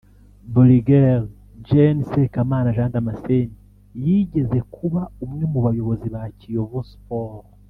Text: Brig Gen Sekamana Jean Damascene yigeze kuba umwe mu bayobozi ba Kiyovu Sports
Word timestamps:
Brig 0.53 0.89
Gen 1.67 1.97
Sekamana 2.09 2.75
Jean 2.75 2.91
Damascene 2.95 3.55
yigeze 4.03 4.57
kuba 4.75 5.01
umwe 5.25 5.43
mu 5.51 5.59
bayobozi 5.65 6.07
ba 6.15 6.23
Kiyovu 6.39 6.79
Sports 6.91 7.49